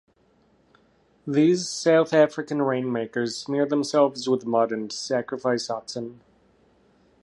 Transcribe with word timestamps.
These 1.27 1.69
South 1.69 2.11
African 2.11 2.59
rainmakers 2.63 3.37
smear 3.37 3.67
themselves 3.67 4.27
with 4.27 4.47
mud 4.47 4.71
and 4.71 4.91
sacrifice 4.91 5.69
oxen. 5.69 6.21